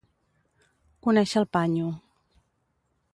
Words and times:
Conèixer 1.07 1.39
el 1.43 1.47
«panyo». 1.57 1.91